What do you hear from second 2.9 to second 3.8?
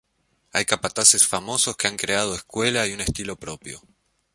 un estilo propio.